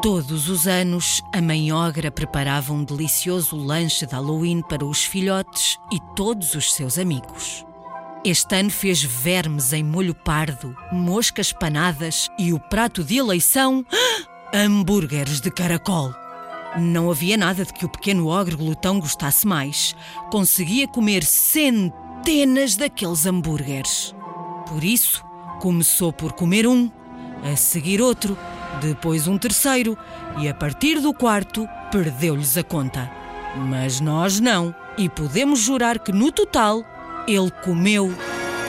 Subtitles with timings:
[0.00, 5.76] Todos os anos, a mãe Ogra preparava um delicioso lanche de Halloween para os filhotes
[5.92, 7.66] e todos os seus amigos.
[8.24, 13.84] Este ano fez vermes em molho pardo, moscas panadas e o prato de eleição
[14.54, 16.14] hambúrgueres de caracol.
[16.78, 19.96] Não havia nada de que o pequeno ogre glutão gostasse mais.
[20.30, 24.14] Conseguia comer centenas daqueles hambúrgueres.
[24.68, 25.24] Por isso,
[25.60, 26.88] começou por comer um,
[27.42, 28.38] a seguir outro,
[28.80, 29.96] depois um terceiro
[30.38, 33.10] e a partir do quarto perdeu-lhes a conta.
[33.56, 36.84] Mas nós não, e podemos jurar que no total
[37.26, 38.12] ele comeu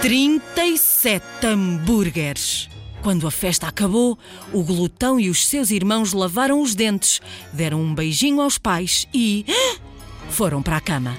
[0.01, 2.69] 37 hambúrgueres.
[3.01, 4.17] Quando a festa acabou,
[4.51, 7.21] o glutão e os seus irmãos lavaram os dentes,
[7.53, 9.45] deram um beijinho aos pais e.
[10.29, 11.17] foram para a cama.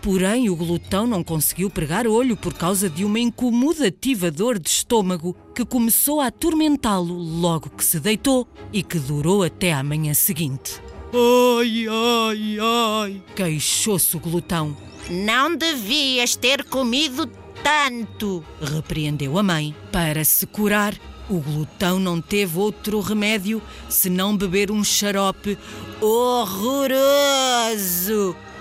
[0.00, 5.36] Porém, o glutão não conseguiu pregar olho por causa de uma incomodativa dor de estômago
[5.54, 10.80] que começou a atormentá-lo logo que se deitou e que durou até à manhã seguinte.
[11.12, 13.22] Ai, ai, ai!
[13.34, 14.76] Queixou-se o glutão.
[15.10, 17.28] Não devias ter comido
[17.62, 19.74] tanto, repreendeu a mãe.
[19.90, 20.94] Para se curar,
[21.28, 25.58] o glutão não teve outro remédio senão beber um xarope
[26.00, 26.96] horroroso.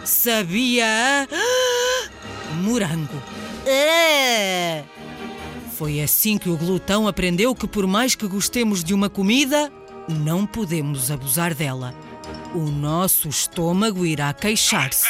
[0.07, 3.21] Sabia a morango.
[3.67, 4.83] Ah,
[5.77, 9.69] Foi assim que o glutão aprendeu que, por mais que gostemos de uma comida,
[10.07, 11.93] não podemos abusar dela.
[12.55, 15.07] O nosso estômago irá queixar-se.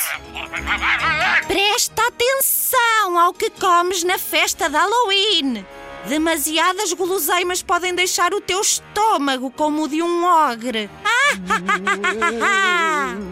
[1.48, 5.64] presta atenção ao que comes na festa de Halloween.
[6.08, 10.89] Demasiadas guloseimas podem deixar o teu estômago como o de um ogre.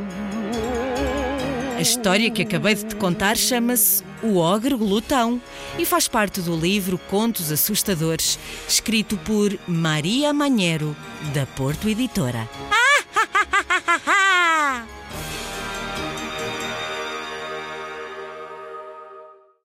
[1.85, 5.39] A história que acabei de te contar chama-se O Ogre Glutão
[5.77, 10.97] e faz parte do livro Contos Assustadores, escrito por Maria Manheiro,
[11.31, 12.49] da Porto Editora.